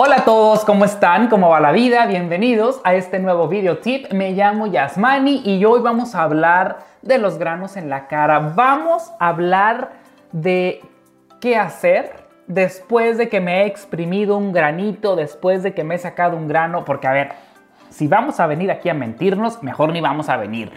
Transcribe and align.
Hola 0.00 0.18
a 0.18 0.24
todos, 0.24 0.64
¿cómo 0.64 0.84
están? 0.84 1.26
¿Cómo 1.26 1.48
va 1.48 1.58
la 1.58 1.72
vida? 1.72 2.06
Bienvenidos 2.06 2.80
a 2.84 2.94
este 2.94 3.18
nuevo 3.18 3.48
video 3.48 3.78
tip. 3.78 4.12
Me 4.12 4.30
llamo 4.30 4.68
Yasmani 4.68 5.42
y 5.44 5.64
hoy 5.64 5.80
vamos 5.80 6.14
a 6.14 6.22
hablar 6.22 6.78
de 7.02 7.18
los 7.18 7.36
granos 7.36 7.76
en 7.76 7.90
la 7.90 8.06
cara. 8.06 8.52
Vamos 8.54 9.10
a 9.18 9.26
hablar 9.26 9.94
de 10.30 10.82
qué 11.40 11.56
hacer 11.56 12.12
después 12.46 13.18
de 13.18 13.28
que 13.28 13.40
me 13.40 13.62
he 13.62 13.66
exprimido 13.66 14.36
un 14.36 14.52
granito, 14.52 15.16
después 15.16 15.64
de 15.64 15.74
que 15.74 15.82
me 15.82 15.96
he 15.96 15.98
sacado 15.98 16.36
un 16.36 16.46
grano, 16.46 16.84
porque 16.84 17.08
a 17.08 17.12
ver, 17.12 17.32
si 17.90 18.06
vamos 18.06 18.38
a 18.38 18.46
venir 18.46 18.70
aquí 18.70 18.88
a 18.88 18.94
mentirnos, 18.94 19.64
mejor 19.64 19.92
ni 19.92 20.00
vamos 20.00 20.28
a 20.28 20.36
venir. 20.36 20.70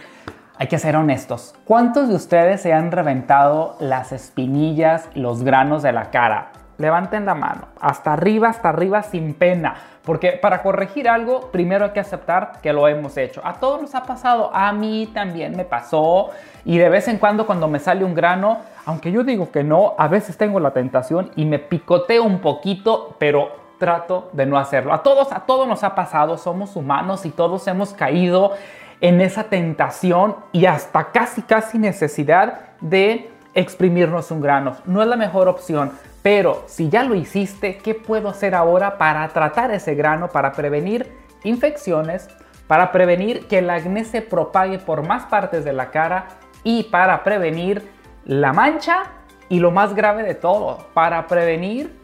Hay 0.56 0.66
que 0.66 0.80
ser 0.80 0.96
honestos. 0.96 1.54
¿Cuántos 1.64 2.08
de 2.08 2.16
ustedes 2.16 2.60
se 2.60 2.72
han 2.72 2.90
reventado 2.90 3.76
las 3.78 4.10
espinillas, 4.10 5.08
los 5.14 5.44
granos 5.44 5.84
de 5.84 5.92
la 5.92 6.10
cara? 6.10 6.50
Levanten 6.82 7.24
la 7.24 7.34
mano, 7.34 7.68
hasta 7.80 8.12
arriba, 8.12 8.48
hasta 8.48 8.68
arriba 8.68 9.02
sin 9.02 9.32
pena, 9.32 9.74
porque 10.04 10.32
para 10.32 10.62
corregir 10.62 11.08
algo, 11.08 11.50
primero 11.52 11.86
hay 11.86 11.90
que 11.92 12.00
aceptar 12.00 12.60
que 12.60 12.72
lo 12.72 12.86
hemos 12.88 13.16
hecho. 13.16 13.40
A 13.44 13.54
todos 13.54 13.80
nos 13.80 13.94
ha 13.94 14.02
pasado, 14.02 14.50
a 14.52 14.72
mí 14.72 15.10
también 15.14 15.56
me 15.56 15.64
pasó, 15.64 16.30
y 16.64 16.76
de 16.76 16.88
vez 16.88 17.08
en 17.08 17.18
cuando 17.18 17.46
cuando 17.46 17.68
me 17.68 17.78
sale 17.78 18.04
un 18.04 18.14
grano, 18.14 18.58
aunque 18.84 19.12
yo 19.12 19.22
digo 19.24 19.50
que 19.50 19.64
no, 19.64 19.94
a 19.96 20.08
veces 20.08 20.36
tengo 20.36 20.60
la 20.60 20.72
tentación 20.72 21.30
y 21.36 21.44
me 21.44 21.58
picoteo 21.58 22.24
un 22.24 22.40
poquito, 22.40 23.16
pero 23.18 23.62
trato 23.78 24.28
de 24.32 24.44
no 24.44 24.58
hacerlo. 24.58 24.92
A 24.92 25.02
todos, 25.02 25.32
a 25.32 25.40
todos 25.40 25.66
nos 25.66 25.84
ha 25.84 25.94
pasado, 25.94 26.36
somos 26.36 26.76
humanos 26.76 27.24
y 27.24 27.30
todos 27.30 27.66
hemos 27.66 27.94
caído 27.94 28.52
en 29.00 29.20
esa 29.20 29.44
tentación 29.44 30.36
y 30.52 30.66
hasta 30.66 31.10
casi, 31.10 31.42
casi 31.42 31.78
necesidad 31.78 32.60
de 32.80 33.30
exprimirnos 33.54 34.30
un 34.30 34.40
grano. 34.40 34.76
No 34.86 35.02
es 35.02 35.08
la 35.08 35.16
mejor 35.16 35.48
opción. 35.48 35.92
Pero 36.22 36.62
si 36.66 36.88
ya 36.88 37.02
lo 37.02 37.14
hiciste, 37.14 37.78
¿qué 37.78 37.94
puedo 37.94 38.28
hacer 38.28 38.54
ahora 38.54 38.96
para 38.96 39.26
tratar 39.28 39.72
ese 39.72 39.94
grano, 39.94 40.28
para 40.28 40.52
prevenir 40.52 41.12
infecciones, 41.42 42.28
para 42.68 42.92
prevenir 42.92 43.48
que 43.48 43.58
el 43.58 43.68
acné 43.68 44.04
se 44.04 44.22
propague 44.22 44.78
por 44.78 45.06
más 45.06 45.24
partes 45.24 45.64
de 45.64 45.72
la 45.72 45.90
cara 45.90 46.28
y 46.62 46.84
para 46.84 47.24
prevenir 47.24 47.90
la 48.24 48.52
mancha 48.52 49.02
y 49.48 49.58
lo 49.58 49.72
más 49.72 49.94
grave 49.94 50.22
de 50.22 50.34
todo, 50.34 50.86
para 50.94 51.26
prevenir 51.26 52.00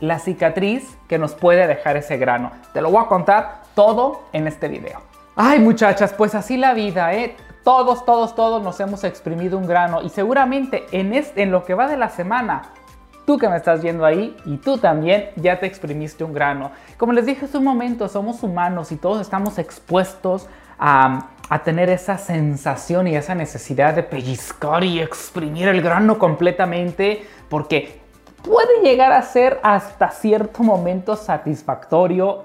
la 0.00 0.18
cicatriz 0.18 0.96
que 1.08 1.18
nos 1.18 1.34
puede 1.34 1.66
dejar 1.66 1.96
ese 1.96 2.18
grano? 2.18 2.52
Te 2.74 2.82
lo 2.82 2.90
voy 2.90 3.02
a 3.02 3.08
contar 3.08 3.62
todo 3.74 4.24
en 4.32 4.46
este 4.46 4.68
video. 4.68 5.00
Ay 5.34 5.60
muchachas, 5.60 6.12
pues 6.12 6.34
así 6.34 6.58
la 6.58 6.74
vida, 6.74 7.14
¿eh? 7.14 7.36
Todos, 7.64 8.04
todos, 8.04 8.34
todos 8.34 8.62
nos 8.62 8.78
hemos 8.80 9.02
exprimido 9.02 9.58
un 9.58 9.66
grano 9.66 10.02
y 10.02 10.10
seguramente 10.10 10.86
en, 10.92 11.14
este, 11.14 11.42
en 11.42 11.50
lo 11.50 11.64
que 11.64 11.74
va 11.74 11.88
de 11.88 11.96
la 11.96 12.10
semana 12.10 12.62
tú 13.26 13.36
que 13.36 13.48
me 13.48 13.56
estás 13.56 13.82
viendo 13.82 14.04
ahí 14.04 14.34
y 14.46 14.56
tú 14.56 14.78
también 14.78 15.30
ya 15.36 15.58
te 15.58 15.66
exprimiste 15.66 16.24
un 16.24 16.32
grano. 16.32 16.70
Como 16.96 17.12
les 17.12 17.26
dije 17.26 17.44
hace 17.44 17.58
un 17.58 17.64
momento, 17.64 18.08
somos 18.08 18.42
humanos 18.42 18.92
y 18.92 18.96
todos 18.96 19.20
estamos 19.20 19.58
expuestos 19.58 20.48
a, 20.78 21.30
a 21.48 21.58
tener 21.62 21.90
esa 21.90 22.16
sensación 22.16 23.08
y 23.08 23.16
esa 23.16 23.34
necesidad 23.34 23.94
de 23.94 24.04
pellizcar 24.04 24.84
y 24.84 25.00
exprimir 25.00 25.68
el 25.68 25.82
grano 25.82 26.18
completamente 26.18 27.26
porque 27.48 28.00
puede 28.42 28.80
llegar 28.82 29.12
a 29.12 29.22
ser 29.22 29.58
hasta 29.62 30.10
cierto 30.10 30.62
momento 30.62 31.16
satisfactorio 31.16 32.44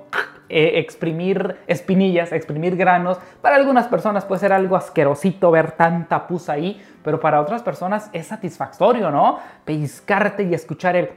eh, 0.52 0.80
exprimir 0.80 1.57
espinillas, 1.67 2.31
exprimir 2.31 2.75
granos. 2.75 3.17
Para 3.41 3.55
algunas 3.55 3.88
personas 3.88 4.25
puede 4.25 4.41
ser 4.41 4.53
algo 4.53 4.75
asquerosito 4.75 5.49
ver 5.52 5.71
tanta 5.71 6.27
pus 6.27 6.49
ahí, 6.49 6.81
pero 7.03 7.19
para 7.19 7.41
otras 7.41 7.63
personas 7.63 8.09
es 8.13 8.27
satisfactorio, 8.27 9.09
¿no? 9.11 9.39
Pellizcarte 9.66 10.44
y 10.44 10.53
escuchar 10.53 10.95
el 10.95 11.09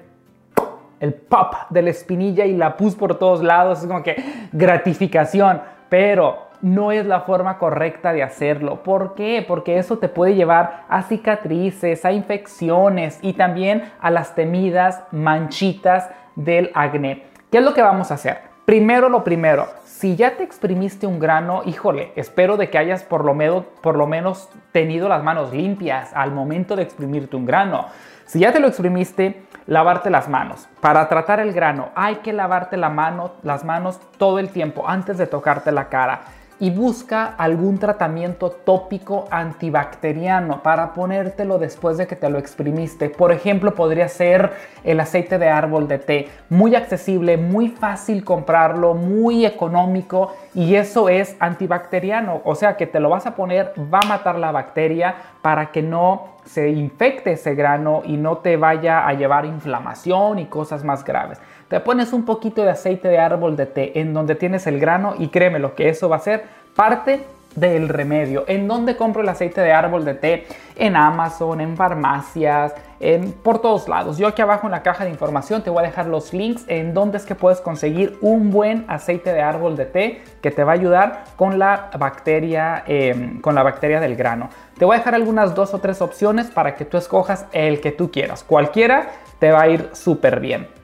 el 1.01 1.13
pop 1.13 1.55
de 1.69 1.83
la 1.83 1.91
espinilla 1.91 2.47
y 2.47 2.57
la 2.57 2.77
pus 2.77 2.95
por 2.95 3.19
todos 3.19 3.43
lados, 3.43 3.81
es 3.81 3.87
como 3.87 4.03
que 4.03 4.17
gratificación, 4.53 5.61
pero 5.91 6.49
no 6.63 6.93
es 6.93 7.05
la 7.05 7.21
forma 7.21 7.59
correcta 7.59 8.15
de 8.15 8.23
hacerlo. 8.23 8.83
¿Por 8.83 9.15
qué? 9.15 9.45
Porque 9.47 9.79
eso 9.79 9.99
te 9.99 10.09
puede 10.09 10.35
llevar 10.35 10.85
a 10.89 11.03
cicatrices, 11.03 12.07
a 12.07 12.13
infecciones 12.13 13.19
y 13.21 13.35
también 13.35 13.93
a 14.01 14.11
las 14.11 14.35
temidas 14.35 15.03
manchitas 15.11 16.09
del 16.37 16.71
acné. 16.75 17.25
¿Qué 17.51 17.59
es 17.59 17.65
lo 17.65 17.75
que 17.75 17.83
vamos 17.83 18.11
a 18.11 18.15
hacer? 18.15 18.54
Primero 18.65 19.11
lo 19.11 19.25
primero, 19.25 19.69
si 19.85 20.17
ya 20.17 20.39
te 20.39 20.43
exprimiste 20.43 21.07
un 21.07 21.19
grano, 21.19 21.61
híjole, 21.67 22.13
espero 22.17 22.57
de 22.57 22.71
que 22.71 22.79
hayas 22.79 23.03
por 23.03 23.23
lo, 23.23 23.35
menos, 23.35 23.65
por 23.83 23.95
lo 23.95 24.07
menos 24.07 24.49
tenido 24.73 25.07
las 25.07 25.23
manos 25.23 25.53
limpias 25.53 26.13
al 26.15 26.33
momento 26.33 26.75
de 26.75 26.83
exprimirte 26.83 27.37
un 27.37 27.45
grano. 27.45 27.89
Si 28.25 28.39
ya 28.39 28.53
te 28.53 28.61
lo 28.61 28.69
exprimiste, 28.69 29.43
lavarte 29.67 30.09
las 30.09 30.31
manos. 30.31 30.67
Para 30.81 31.11
tratar 31.11 31.41
el 31.41 31.53
grano 31.53 31.91
hay 31.95 32.17
que 32.17 32.33
lavarte 32.33 32.79
la 32.79 32.89
mano, 32.89 33.33
las 33.43 33.65
manos 33.65 34.01
todo 34.17 34.39
el 34.39 34.49
tiempo 34.49 34.89
antes 34.89 35.19
de 35.19 35.27
tocarte 35.27 35.71
la 35.71 35.91
cara 35.91 36.23
y 36.61 36.71
busca 36.71 37.35
algún 37.37 37.79
tratamiento 37.79 38.51
tópico 38.51 39.27
antibacteriano 39.31 40.63
para 40.63 40.93
ponértelo 40.93 41.59
después 41.59 41.97
de 41.97 42.07
que 42.07 42.17
te 42.17 42.31
lo 42.31 42.39
exprimiste. 42.39 43.11
Por 43.11 43.33
ejemplo, 43.33 43.75
podría 43.75 44.09
ser 44.09 44.53
el 44.85 45.01
aceite 45.01 45.39
de 45.39 45.49
árbol 45.49 45.89
de 45.89 45.99
té, 45.99 46.29
muy 46.49 46.75
accesible, 46.75 47.37
muy 47.37 47.69
fácil 47.69 48.25
comprarlo, 48.25 48.95
muy 48.95 49.47
económico 49.47 50.35
y 50.55 50.77
eso 50.77 51.09
es 51.09 51.37
antibacteriano, 51.41 52.43
o 52.45 52.55
sea 52.55 52.77
que 52.77 52.87
te 52.87 53.01
lo 53.01 53.11
vas 53.11 53.27
a 53.27 53.35
poner, 53.35 53.73
va 53.93 54.01
a 54.03 54.09
matar 54.09 54.39
la 54.39 54.53
bacteria 54.53 55.15
para 55.43 55.73
que 55.73 55.83
no 55.83 56.34
se 56.45 56.69
infecte 56.71 57.33
ese 57.33 57.55
grano 57.55 58.03
y 58.05 58.17
no 58.17 58.39
te 58.39 58.57
vaya 58.57 59.07
a 59.07 59.13
llevar 59.15 59.45
inflamación 59.45 60.39
y 60.39 60.47
cosas 60.47 60.85
más 60.85 61.05
graves. 61.05 61.39
Te 61.69 61.81
pones 61.81 62.13
un 62.13 62.25
poquito 62.25 62.63
de 62.63 62.71
aceite 62.71 63.09
de 63.09 63.19
árbol 63.19 63.57
de 63.57 63.67
té 63.67 63.99
en 64.01 64.13
donde 64.13 64.35
tienes 64.35 64.67
el 64.67 64.79
grano 64.79 65.15
y 65.19 65.29
créeme 65.29 65.59
lo 65.59 65.75
que 65.75 65.89
eso 65.89 66.09
va 66.09 66.17
a 66.17 66.21
ser 66.21 66.45
parte 66.77 67.25
del 67.57 67.89
remedio. 67.89 68.45
¿En 68.47 68.69
dónde 68.69 68.97
compro 68.97 69.23
el 69.23 69.29
aceite 69.29 69.61
de 69.61 69.73
árbol 69.73 70.05
de 70.05 70.15
té? 70.15 70.47
En 70.77 70.97
Amazon, 70.97 71.61
en 71.61 71.77
farmacias, 71.77 72.75
por 73.43 73.61
todos 73.61 73.89
lados. 73.89 74.17
Yo 74.19 74.27
aquí 74.27 74.41
abajo 74.41 74.67
en 74.67 74.71
la 74.71 74.83
caja 74.83 75.05
de 75.05 75.11
información 75.11 75.63
te 75.63 75.71
voy 75.71 75.83
a 75.83 75.87
dejar 75.87 76.07
los 76.07 76.33
links 76.33 76.65
en 76.69 76.95
donde 76.95 77.19
es 77.19 77.27
que 77.27 77.35
puedes 77.35 77.61
conseguir 77.61 78.19
un 78.23 78.51
buen 78.51 78.85
aceite 78.89 79.33
de 79.33 79.43
árbol 79.43 79.77
de 79.77 79.85
té 79.85 80.23
que 80.41 80.51
te 80.51 80.65
va 80.65 80.73
a 80.73 80.75
ayudar 80.75 81.25
con 81.37 81.59
la 81.59 81.91
bacteria, 81.99 82.83
em, 82.87 83.41
con 83.41 83.55
la 83.55 83.63
bacteria 83.63 84.01
del 84.01 84.17
grano. 84.17 84.49
Te 84.79 84.85
voy 84.85 84.97
a 84.97 84.99
dejar 84.99 85.15
algunas 85.15 85.55
dos 85.55 85.75
o 85.75 85.81
tres 85.81 86.01
opciones 86.01 86.51
para 86.51 86.75
que 86.75 86.85
tú 86.85 86.97
escojas 86.97 87.47
el 87.53 87.81
que 87.81 87.93
tú 87.93 88.11
quieras. 88.11 88.43
Cualquiera 88.43 89.11
te 89.39 89.53
va 89.53 89.63
a 89.63 89.69
ir 89.69 89.91
súper 89.93 90.41
bien. 90.41 90.84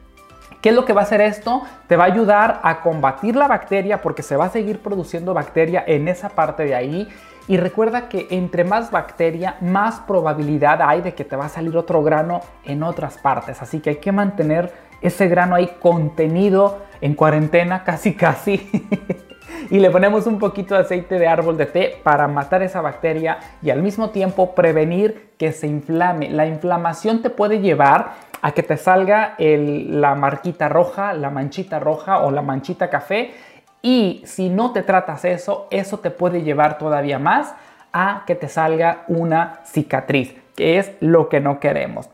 ¿Qué 0.61 0.69
es 0.69 0.75
lo 0.75 0.85
que 0.85 0.93
va 0.93 1.01
a 1.01 1.05
hacer 1.05 1.23
esto? 1.23 1.63
Te 1.87 1.97
va 1.97 2.05
a 2.05 2.09
ayudar 2.09 2.61
a 2.63 2.83
combatir 2.83 3.35
la 3.35 3.49
bacteria 3.49 4.03
porque 4.03 4.23
se 4.23 4.37
va 4.37 4.47
a 4.47 4.51
seguir 4.51 4.81
produciendo 4.81 5.33
bacteria 5.33 5.83
en 5.87 6.07
esa 6.07 6.29
parte 6.29 6.65
de 6.65 6.75
ahí. 6.75 7.09
Y 7.49 7.57
recuerda 7.57 8.09
que 8.09 8.29
entre 8.31 8.65
más 8.65 8.91
bacteria, 8.91 9.57
más 9.63 10.01
probabilidad 10.01 10.83
hay 10.83 11.01
de 11.01 11.15
que 11.15 11.25
te 11.25 11.35
va 11.35 11.47
a 11.47 11.49
salir 11.49 11.77
otro 11.77 12.03
grano 12.03 12.43
en 12.65 12.83
otras 12.83 13.17
partes. 13.17 13.63
Así 13.63 13.81
que 13.81 13.91
hay 13.91 13.97
que 13.97 14.13
mantener 14.13 14.73
ese 15.01 15.29
grano 15.29 15.55
ahí 15.55 15.77
contenido 15.81 16.83
en 17.01 17.15
cuarentena, 17.15 17.83
casi 17.83 18.15
casi. 18.15 18.71
y 19.71 19.79
le 19.79 19.91
ponemos 19.91 20.27
un 20.27 20.39
poquito 20.39 20.75
de 20.75 20.81
aceite 20.81 21.19
de 21.19 21.29
árbol 21.29 21.57
de 21.57 21.67
té 21.67 22.01
para 22.03 22.27
matar 22.27 22.63
esa 22.63 22.81
bacteria 22.81 23.39
y 23.63 23.71
al 23.71 23.83
mismo 23.83 24.11
tiempo 24.11 24.55
prevenir 24.55 25.31
que 25.39 25.53
se 25.53 25.69
inflame. 25.69 26.29
La 26.31 26.47
inflamación 26.47 27.23
te 27.23 27.31
puede 27.31 27.61
llevar 27.61 28.15
a 28.43 28.53
que 28.53 28.63
te 28.63 28.77
salga 28.77 29.37
la 29.39 30.15
marquita 30.17 30.69
roja, 30.69 31.13
la 31.13 31.31
manchita 31.31 31.79
roja 31.79 32.19
o 32.19 32.31
la 32.31 32.43
manchita 32.43 32.91
café. 32.91 33.33
Y 33.81 34.23
si 34.27 34.51
no 34.51 34.73
te 34.73 34.83
tratas 34.83 35.25
eso, 35.25 35.69
eso 35.71 35.99
te 35.99 36.11
puede 36.11 36.43
llevar 36.43 36.77
todavía 36.77 37.19
más 37.19 37.55
a 37.93 38.25
que 38.27 38.35
te 38.35 38.49
salga 38.49 39.05
una 39.09 39.61
cicatriz, 39.65 40.35
que 40.57 40.79
es 40.79 40.93
lo 41.01 41.29
que 41.29 41.41
no 41.41 41.61
queremos. 41.61 42.09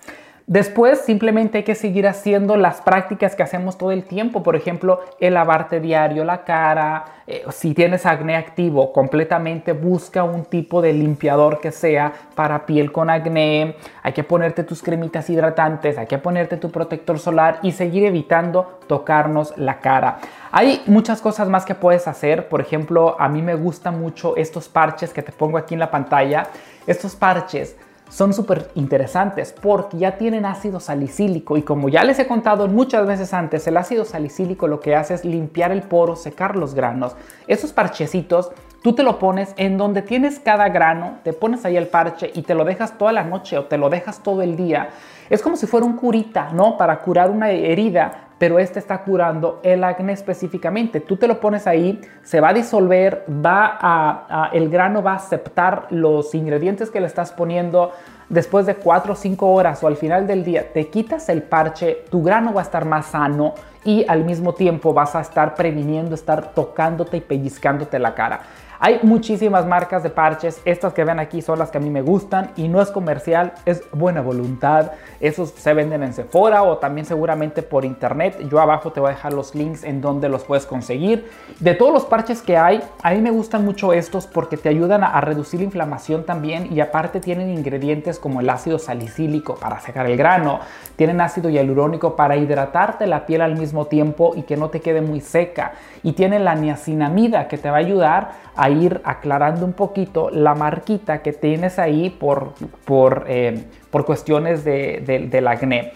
Después 0.48 1.00
simplemente 1.00 1.58
hay 1.58 1.64
que 1.64 1.74
seguir 1.74 2.06
haciendo 2.06 2.56
las 2.56 2.80
prácticas 2.80 3.34
que 3.34 3.42
hacemos 3.42 3.76
todo 3.76 3.90
el 3.90 4.04
tiempo, 4.04 4.44
por 4.44 4.54
ejemplo, 4.54 5.00
el 5.18 5.34
lavarte 5.34 5.80
diario 5.80 6.22
la 6.22 6.44
cara, 6.44 7.04
eh, 7.26 7.44
si 7.50 7.74
tienes 7.74 8.06
acné 8.06 8.36
activo, 8.36 8.92
completamente 8.92 9.72
busca 9.72 10.22
un 10.22 10.44
tipo 10.44 10.80
de 10.82 10.92
limpiador 10.92 11.58
que 11.58 11.72
sea 11.72 12.12
para 12.36 12.64
piel 12.64 12.92
con 12.92 13.10
acné, 13.10 13.74
hay 14.04 14.12
que 14.12 14.22
ponerte 14.22 14.62
tus 14.62 14.84
cremitas 14.84 15.28
hidratantes, 15.28 15.98
hay 15.98 16.06
que 16.06 16.18
ponerte 16.18 16.58
tu 16.58 16.70
protector 16.70 17.18
solar 17.18 17.58
y 17.62 17.72
seguir 17.72 18.04
evitando 18.04 18.78
tocarnos 18.86 19.52
la 19.58 19.80
cara. 19.80 20.18
Hay 20.52 20.80
muchas 20.86 21.20
cosas 21.20 21.48
más 21.48 21.64
que 21.64 21.74
puedes 21.74 22.06
hacer, 22.06 22.48
por 22.48 22.60
ejemplo, 22.60 23.16
a 23.18 23.28
mí 23.28 23.42
me 23.42 23.56
gustan 23.56 23.98
mucho 23.98 24.36
estos 24.36 24.68
parches 24.68 25.12
que 25.12 25.22
te 25.22 25.32
pongo 25.32 25.58
aquí 25.58 25.74
en 25.74 25.80
la 25.80 25.90
pantalla, 25.90 26.46
estos 26.86 27.16
parches 27.16 27.76
son 28.08 28.32
súper 28.32 28.70
interesantes 28.74 29.54
porque 29.60 29.98
ya 29.98 30.16
tienen 30.16 30.46
ácido 30.46 30.80
salicílico 30.80 31.56
y 31.56 31.62
como 31.62 31.88
ya 31.88 32.04
les 32.04 32.18
he 32.18 32.26
contado 32.26 32.68
muchas 32.68 33.06
veces 33.06 33.34
antes, 33.34 33.66
el 33.66 33.76
ácido 33.76 34.04
salicílico 34.04 34.68
lo 34.68 34.80
que 34.80 34.94
hace 34.94 35.14
es 35.14 35.24
limpiar 35.24 35.72
el 35.72 35.82
poro, 35.82 36.16
secar 36.16 36.56
los 36.56 36.74
granos. 36.74 37.16
Esos 37.46 37.72
parchecitos 37.72 38.50
tú 38.82 38.94
te 38.94 39.02
lo 39.02 39.18
pones 39.18 39.52
en 39.56 39.78
donde 39.78 40.02
tienes 40.02 40.38
cada 40.38 40.68
grano, 40.68 41.18
te 41.24 41.32
pones 41.32 41.64
ahí 41.64 41.76
el 41.76 41.88
parche 41.88 42.30
y 42.34 42.42
te 42.42 42.54
lo 42.54 42.64
dejas 42.64 42.96
toda 42.98 43.12
la 43.12 43.24
noche 43.24 43.58
o 43.58 43.64
te 43.64 43.78
lo 43.78 43.90
dejas 43.90 44.22
todo 44.22 44.42
el 44.42 44.56
día. 44.56 44.90
Es 45.28 45.42
como 45.42 45.56
si 45.56 45.66
fuera 45.66 45.84
un 45.84 45.96
curita, 45.96 46.50
¿no? 46.52 46.76
Para 46.76 47.00
curar 47.00 47.30
una 47.30 47.50
herida, 47.50 48.25
pero 48.38 48.58
este 48.58 48.78
está 48.78 49.02
curando 49.02 49.60
el 49.62 49.82
acné 49.82 50.12
específicamente. 50.12 51.00
Tú 51.00 51.16
te 51.16 51.26
lo 51.26 51.40
pones 51.40 51.66
ahí, 51.66 52.00
se 52.22 52.40
va 52.40 52.50
a 52.50 52.52
disolver, 52.52 53.24
va 53.28 53.78
a, 53.80 54.50
el 54.52 54.68
grano 54.68 55.02
va 55.02 55.12
a 55.12 55.16
aceptar 55.16 55.86
los 55.90 56.34
ingredientes 56.34 56.90
que 56.90 57.00
le 57.00 57.06
estás 57.06 57.32
poniendo. 57.32 57.92
Después 58.28 58.66
de 58.66 58.74
4 58.74 59.12
o 59.12 59.16
5 59.16 59.52
horas 59.52 59.82
o 59.84 59.86
al 59.86 59.96
final 59.96 60.26
del 60.26 60.44
día, 60.44 60.72
te 60.72 60.88
quitas 60.88 61.28
el 61.28 61.44
parche, 61.44 62.04
tu 62.10 62.22
grano 62.22 62.52
va 62.52 62.60
a 62.60 62.64
estar 62.64 62.84
más 62.84 63.06
sano 63.06 63.54
y 63.84 64.04
al 64.08 64.24
mismo 64.24 64.52
tiempo 64.52 64.92
vas 64.92 65.14
a 65.14 65.20
estar 65.20 65.54
previniendo, 65.54 66.14
estar 66.14 66.52
tocándote 66.52 67.18
y 67.18 67.20
pellizcándote 67.20 67.98
la 68.00 68.14
cara. 68.14 68.40
Hay 68.78 69.00
muchísimas 69.02 69.64
marcas 69.64 70.02
de 70.02 70.10
parches, 70.10 70.60
estas 70.66 70.92
que 70.92 71.04
ven 71.04 71.18
aquí 71.18 71.40
son 71.40 71.58
las 71.58 71.70
que 71.70 71.78
a 71.78 71.80
mí 71.80 71.88
me 71.88 72.02
gustan 72.02 72.50
y 72.56 72.68
no 72.68 72.82
es 72.82 72.90
comercial, 72.90 73.54
es 73.64 73.82
buena 73.92 74.20
voluntad. 74.20 74.92
Esos 75.18 75.50
se 75.50 75.72
venden 75.72 76.02
en 76.02 76.12
Sephora 76.12 76.62
o 76.62 76.76
también 76.76 77.06
seguramente 77.06 77.62
por 77.62 77.86
internet. 77.86 78.38
Yo 78.50 78.60
abajo 78.60 78.92
te 78.92 79.00
voy 79.00 79.10
a 79.10 79.14
dejar 79.14 79.32
los 79.32 79.54
links 79.54 79.82
en 79.82 80.02
donde 80.02 80.28
los 80.28 80.44
puedes 80.44 80.66
conseguir. 80.66 81.30
De 81.58 81.74
todos 81.74 81.92
los 81.92 82.04
parches 82.04 82.42
que 82.42 82.58
hay, 82.58 82.82
a 83.02 83.12
mí 83.12 83.20
me 83.22 83.30
gustan 83.30 83.64
mucho 83.64 83.94
estos 83.94 84.26
porque 84.26 84.58
te 84.58 84.68
ayudan 84.68 85.02
a, 85.04 85.20
reducir 85.22 85.60
la 85.60 85.64
inflamación 85.64 86.24
también 86.24 86.72
y 86.72 86.80
aparte 86.80 87.20
tienen 87.20 87.48
ingredientes 87.48 88.18
como 88.18 88.40
el 88.40 88.50
ácido 88.50 88.78
salicílico 88.78 89.54
para 89.54 89.80
secar 89.80 90.06
el 90.06 90.16
grano, 90.16 90.60
tienen 90.96 91.20
ácido 91.20 91.48
hialurónico 91.48 92.14
para 92.14 92.36
hidratarte 92.36 93.06
la 93.06 93.24
piel 93.24 93.40
al 93.40 93.56
mismo 93.56 93.86
tiempo 93.86 94.34
y 94.36 94.42
que 94.42 94.56
no 94.56 94.68
te 94.68 94.80
quede 94.80 95.00
muy 95.00 95.20
seca 95.20 95.72
y 96.02 96.12
tienen 96.12 96.44
la 96.44 96.54
niacinamida 96.54 97.48
que 97.48 97.58
te 97.58 97.70
va 97.70 97.76
a 97.76 97.80
ayudar 97.80 98.32
a 98.54 98.65
ir 98.70 99.00
aclarando 99.04 99.64
un 99.64 99.72
poquito 99.72 100.30
la 100.30 100.54
marquita 100.54 101.22
que 101.22 101.32
tienes 101.32 101.78
ahí 101.78 102.10
por, 102.10 102.54
por, 102.84 103.24
eh, 103.28 103.64
por 103.90 104.04
cuestiones 104.04 104.64
de, 104.64 105.28
del 105.30 105.48
acné. 105.48 105.92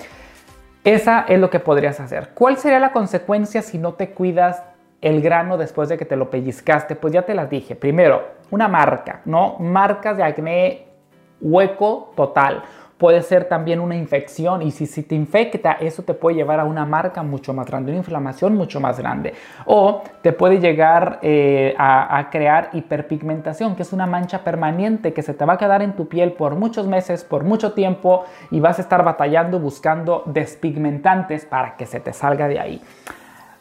Esa 0.85 1.25
es 1.29 1.39
lo 1.39 1.51
que 1.51 1.61
podrías 1.61 2.01
hacer. 2.01 2.31
¿Cuál 2.35 2.57
sería 2.57 2.79
la 2.79 2.93
consecuencia 2.93 3.63
si 3.63 3.79
no 3.79 3.95
te 3.95 4.11
cuidas 4.11 4.63
el 5.01 5.21
grano 5.21 5.57
después 5.59 5.89
de 5.89 5.99
que 5.99 6.05
te 6.05 6.17
lo 6.17 6.31
pellizcaste? 6.31 6.97
Pues 6.97 7.13
ya 7.13 7.23
te 7.23 7.35
las 7.35 7.51
dije. 7.51 7.77
Primero, 7.77 8.25
una 8.51 8.67
marca, 8.69 9.21
¿no? 9.25 9.57
Marcas 9.59 10.17
de 10.17 10.23
acné 10.23 10.87
hueco 11.41 12.13
total 12.17 12.63
puede 13.01 13.23
ser 13.23 13.47
también 13.47 13.81
una 13.81 13.97
infección 13.97 14.61
y 14.61 14.71
si, 14.71 14.85
si 14.85 15.03
te 15.03 15.15
infecta, 15.15 15.73
eso 15.73 16.03
te 16.03 16.13
puede 16.13 16.37
llevar 16.37 16.61
a 16.61 16.67
una 16.67 16.85
marca 16.85 17.23
mucho 17.23 17.55
más 17.55 17.67
grande, 17.67 17.93
una 17.93 18.01
inflamación 18.01 18.55
mucho 18.55 18.79
más 18.79 18.99
grande. 18.99 19.33
O 19.65 20.03
te 20.21 20.35
puede 20.35 20.61
llegar 20.61 21.19
eh, 21.23 21.75
a, 21.79 22.19
a, 22.19 22.29
crear 22.29 22.69
hiperpigmentación, 22.75 23.75
que 23.75 23.83
es 23.83 23.95
una 23.95 24.07
mancha 24.07 24.45
permanente 24.45 25.15
que 25.15 25.23
se 25.23 25.33
te 25.33 25.47
va 25.47 25.55
a 25.55 25.59
quedar 25.59 25.81
en 25.81 25.95
tu 25.97 26.09
piel 26.09 26.33
por 26.33 26.57
muchos 26.57 26.87
meses, 26.87 27.25
por 27.25 27.43
mucho 27.43 27.73
tiempo 27.73 28.27
y 28.51 28.61
vas 28.61 28.79
a 28.79 28.83
estar 28.83 29.03
batallando 29.03 29.59
buscando 29.59 30.23
despigmentantes 30.27 31.47
para 31.47 31.77
que 31.77 31.87
se 31.87 32.01
te 32.01 32.13
salga 32.13 32.49
de 32.49 32.61
ahí. 32.61 32.83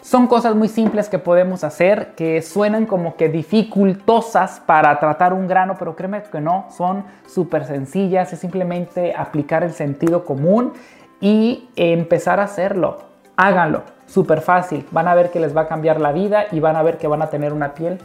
Son 0.01 0.27
cosas 0.27 0.55
muy 0.55 0.69
simples 0.69 1.09
que 1.09 1.19
podemos 1.19 1.65
hacer 1.65 2.13
que 2.15 2.41
suenan 2.41 2.85
como 2.85 3.17
que 3.17 3.27
dificultosas 3.27 4.61
para 4.61 4.97
tratar 4.97 5.33
un 5.33 5.45
grano, 5.47 5.75
pero 5.77 5.97
créeme 5.97 6.23
que 6.23 6.39
no, 6.39 6.67
son 6.69 7.03
súper 7.27 7.65
sencillas, 7.65 8.31
es 8.31 8.39
simplemente 8.39 9.13
aplicar 9.13 9.61
el 9.61 9.73
sentido 9.73 10.23
común 10.23 10.71
y 11.19 11.69
empezar 11.75 12.39
a 12.39 12.43
hacerlo. 12.43 12.99
Háganlo, 13.35 13.83
súper 14.05 14.39
fácil, 14.39 14.87
van 14.91 15.09
a 15.09 15.15
ver 15.15 15.31
que 15.31 15.41
les 15.41 15.55
va 15.55 15.61
a 15.61 15.67
cambiar 15.67 15.99
la 15.99 16.13
vida 16.13 16.45
y 16.49 16.61
van 16.61 16.77
a 16.77 16.83
ver 16.83 16.97
que 16.97 17.07
van 17.07 17.21
a 17.21 17.27
tener 17.27 17.51
una 17.51 17.73
piel 17.73 17.99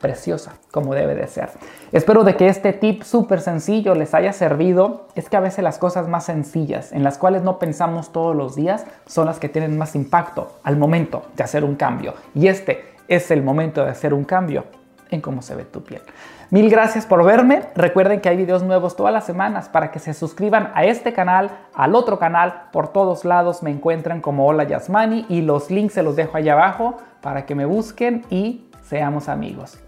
preciosa, 0.00 0.54
como 0.72 0.94
debe 0.94 1.14
de 1.14 1.26
ser. 1.26 1.50
Espero 1.92 2.24
de 2.24 2.36
que 2.36 2.48
este 2.48 2.72
tip 2.72 3.02
súper 3.02 3.40
sencillo 3.40 3.94
les 3.94 4.14
haya 4.14 4.32
servido. 4.32 5.08
Es 5.14 5.28
que 5.28 5.36
a 5.36 5.40
veces 5.40 5.62
las 5.62 5.78
cosas 5.78 6.08
más 6.08 6.24
sencillas, 6.24 6.92
en 6.92 7.04
las 7.04 7.18
cuales 7.18 7.42
no 7.42 7.58
pensamos 7.58 8.10
todos 8.10 8.34
los 8.34 8.56
días, 8.56 8.86
son 9.06 9.26
las 9.26 9.38
que 9.38 9.48
tienen 9.48 9.76
más 9.76 9.94
impacto 9.94 10.56
al 10.64 10.76
momento 10.76 11.24
de 11.36 11.44
hacer 11.44 11.64
un 11.64 11.76
cambio. 11.76 12.14
Y 12.34 12.48
este 12.48 12.84
es 13.08 13.30
el 13.30 13.42
momento 13.42 13.84
de 13.84 13.90
hacer 13.90 14.14
un 14.14 14.24
cambio 14.24 14.64
en 15.10 15.20
cómo 15.20 15.42
se 15.42 15.54
ve 15.54 15.64
tu 15.64 15.82
piel. 15.82 16.02
Mil 16.50 16.70
gracias 16.70 17.06
por 17.06 17.24
verme. 17.24 17.62
Recuerden 17.76 18.20
que 18.20 18.28
hay 18.28 18.36
videos 18.36 18.62
nuevos 18.62 18.96
todas 18.96 19.12
las 19.12 19.24
semanas 19.24 19.68
para 19.68 19.92
que 19.92 19.98
se 19.98 20.14
suscriban 20.14 20.72
a 20.74 20.84
este 20.84 21.12
canal, 21.12 21.50
al 21.74 21.94
otro 21.94 22.18
canal. 22.18 22.64
Por 22.72 22.88
todos 22.88 23.24
lados 23.24 23.62
me 23.62 23.70
encuentran 23.70 24.20
como 24.20 24.46
Hola 24.46 24.64
Yasmani 24.64 25.26
y 25.28 25.42
los 25.42 25.70
links 25.70 25.94
se 25.94 26.02
los 26.02 26.16
dejo 26.16 26.36
allá 26.36 26.54
abajo 26.54 26.96
para 27.20 27.46
que 27.46 27.54
me 27.54 27.66
busquen 27.66 28.24
y 28.30 28.64
seamos 28.82 29.28
amigos. 29.28 29.78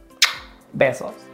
Besos. 0.72 1.31